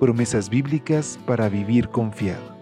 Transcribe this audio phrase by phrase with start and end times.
[0.00, 2.54] Promesas bíblicas para vivir confiado.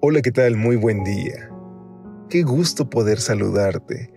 [0.00, 0.56] Hola, ¿qué tal?
[0.56, 1.50] Muy buen día.
[2.28, 4.12] Qué gusto poder saludarte.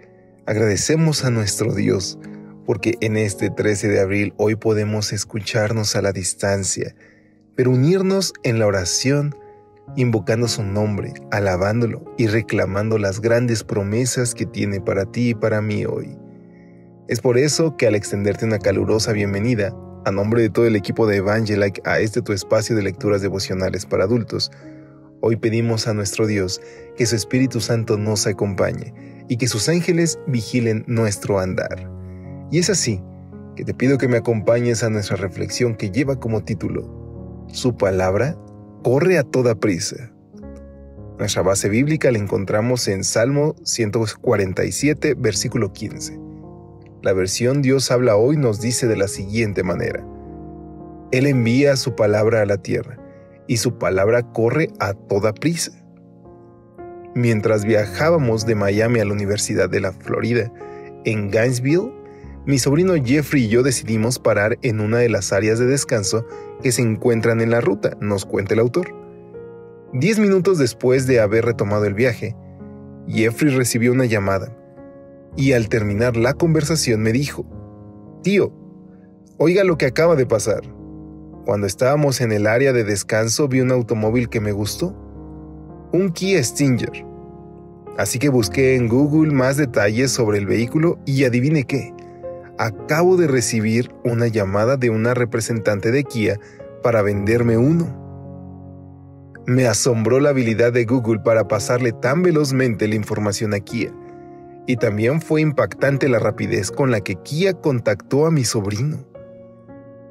[0.46, 2.20] Agradecemos a nuestro Dios
[2.68, 6.94] porque en este 13 de abril hoy podemos escucharnos a la distancia,
[7.56, 9.34] pero unirnos en la oración,
[9.96, 15.62] invocando su nombre, alabándolo y reclamando las grandes promesas que tiene para ti y para
[15.62, 16.18] mí hoy.
[17.08, 19.74] Es por eso que al extenderte una calurosa bienvenida,
[20.06, 23.86] a nombre de todo el equipo de Evangelike a este tu espacio de lecturas devocionales
[23.86, 24.52] para adultos,
[25.20, 26.62] Hoy pedimos a nuestro Dios
[26.96, 28.94] que su Espíritu Santo nos acompañe
[29.28, 31.90] y que sus ángeles vigilen nuestro andar.
[32.52, 33.02] Y es así
[33.56, 38.38] que te pido que me acompañes a nuestra reflexión que lleva como título, Su palabra
[38.84, 40.12] corre a toda prisa.
[41.20, 46.20] Nuestra base bíblica la encontramos en Salmo 147, versículo 15.
[47.02, 50.06] La versión Dios habla hoy nos dice de la siguiente manera.
[51.12, 52.98] Él envía su palabra a la tierra
[53.48, 55.72] y su palabra corre a toda prisa.
[57.16, 60.52] Mientras viajábamos de Miami a la Universidad de la Florida,
[61.06, 61.94] en Gainesville,
[62.48, 66.26] mi sobrino Jeffrey y yo decidimos parar en una de las áreas de descanso
[66.64, 68.96] que se encuentran en la ruta, nos cuenta el autor.
[69.92, 72.38] Diez minutos después de haber retomado el viaje,
[73.06, 74.58] Jeffrey recibió una llamada
[75.36, 77.46] y al terminar la conversación me dijo,
[78.24, 78.54] Tío,
[79.38, 80.62] oiga lo que acaba de pasar.
[81.44, 84.96] Cuando estábamos en el área de descanso vi un automóvil que me gustó,
[85.92, 87.06] un Kia Stinger.
[87.98, 91.94] Así que busqué en Google más detalles sobre el vehículo y adivine qué,
[92.58, 96.40] acabo de recibir una llamada de una representante de Kia
[96.84, 98.06] para venderme uno.
[99.46, 103.94] Me asombró la habilidad de Google para pasarle tan velozmente la información a Kia.
[104.66, 109.06] Y también fue impactante la rapidez con la que Kia contactó a mi sobrino.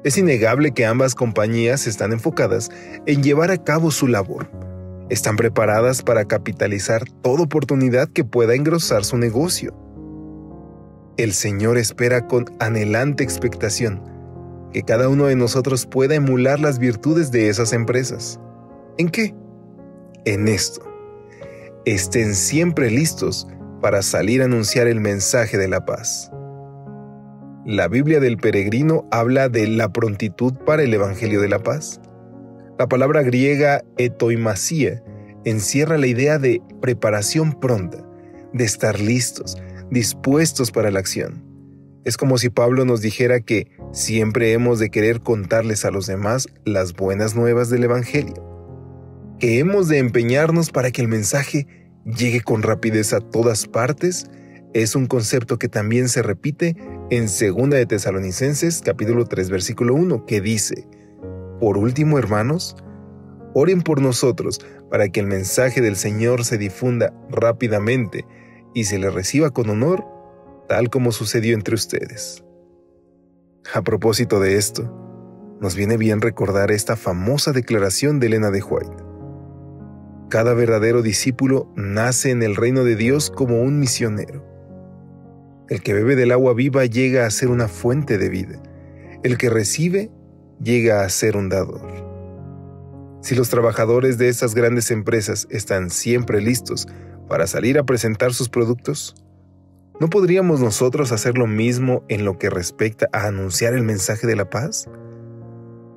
[0.03, 2.69] Es innegable que ambas compañías están enfocadas
[3.05, 4.49] en llevar a cabo su labor.
[5.09, 9.86] Están preparadas para capitalizar toda oportunidad que pueda engrosar su negocio.
[11.17, 14.03] El Señor espera con anhelante expectación
[14.71, 18.39] que cada uno de nosotros pueda emular las virtudes de esas empresas.
[18.99, 19.33] ¿En qué?
[20.25, 20.81] En esto.
[21.85, 23.47] Estén siempre listos
[23.81, 26.29] para salir a anunciar el mensaje de la paz.
[27.65, 31.99] La Biblia del peregrino habla de la prontitud para el Evangelio de la Paz.
[32.77, 35.03] La palabra griega etoimasía
[35.45, 38.05] encierra la idea de preparación pronta,
[38.53, 39.57] de estar listos,
[39.91, 41.43] dispuestos para la acción.
[42.03, 46.47] Es como si Pablo nos dijera que siempre hemos de querer contarles a los demás
[46.65, 48.43] las buenas nuevas del Evangelio,
[49.39, 51.67] que hemos de empeñarnos para que el mensaje
[52.05, 54.29] llegue con rapidez a todas partes
[54.73, 56.75] es un concepto que también se repite
[57.09, 60.87] en 2 de Tesalonicenses capítulo 3 versículo 1 que dice,
[61.59, 62.75] Por último, hermanos,
[63.53, 64.59] oren por nosotros
[64.91, 68.25] para que el mensaje del Señor se difunda rápidamente
[68.73, 70.05] y se le reciba con honor,
[70.67, 72.43] tal como sucedió entre ustedes.
[73.73, 74.93] A propósito de esto,
[75.59, 79.03] nos viene bien recordar esta famosa declaración de Elena de White.
[80.29, 84.45] Cada verdadero discípulo nace en el reino de Dios como un misionero.
[85.69, 88.61] El que bebe del agua viva llega a ser una fuente de vida.
[89.23, 90.11] El que recibe
[90.61, 92.07] llega a ser un dador.
[93.21, 96.87] Si los trabajadores de estas grandes empresas están siempre listos
[97.27, 99.15] para salir a presentar sus productos,
[99.99, 104.35] ¿no podríamos nosotros hacer lo mismo en lo que respecta a anunciar el mensaje de
[104.35, 104.89] la paz?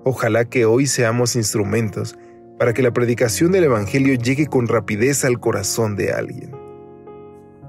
[0.04, 2.16] Ojalá que hoy seamos instrumentos
[2.58, 6.52] para que la predicación del Evangelio llegue con rapidez al corazón de alguien.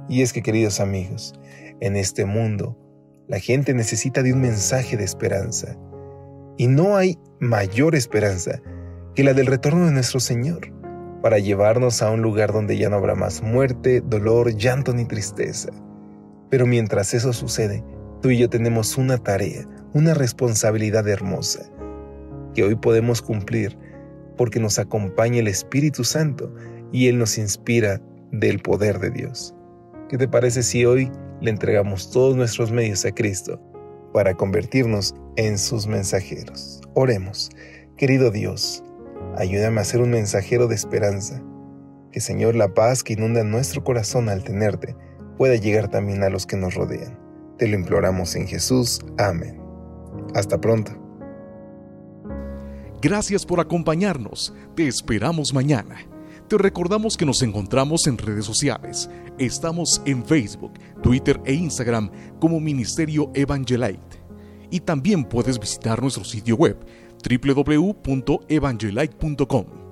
[0.09, 1.33] Y es que, queridos amigos,
[1.79, 2.77] en este mundo,
[3.27, 5.77] la gente necesita de un mensaje de esperanza.
[6.57, 8.61] Y no hay mayor esperanza
[9.15, 10.73] que la del retorno de nuestro Señor,
[11.21, 15.69] para llevarnos a un lugar donde ya no habrá más muerte, dolor, llanto ni tristeza.
[16.49, 17.83] Pero mientras eso sucede,
[18.21, 21.69] tú y yo tenemos una tarea, una responsabilidad hermosa,
[22.53, 23.77] que hoy podemos cumplir
[24.37, 26.53] porque nos acompaña el Espíritu Santo
[26.91, 28.01] y Él nos inspira
[28.31, 29.53] del poder de Dios.
[30.09, 33.59] ¿Qué te parece si hoy le entregamos todos nuestros medios a Cristo
[34.13, 36.81] para convertirnos en sus mensajeros.
[36.93, 37.49] Oremos,
[37.97, 38.83] querido Dios,
[39.37, 41.41] ayúdame a ser un mensajero de esperanza.
[42.11, 44.95] Que Señor, la paz que inunda nuestro corazón al tenerte
[45.37, 47.17] pueda llegar también a los que nos rodean.
[47.57, 48.99] Te lo imploramos en Jesús.
[49.17, 49.61] Amén.
[50.35, 50.91] Hasta pronto.
[53.01, 54.53] Gracias por acompañarnos.
[54.75, 55.95] Te esperamos mañana.
[56.47, 59.09] Te recordamos que nos encontramos en redes sociales.
[59.39, 64.21] Estamos en Facebook, Twitter e Instagram como Ministerio Evangelite.
[64.69, 66.77] Y también puedes visitar nuestro sitio web
[67.21, 69.90] www.evangelite.com.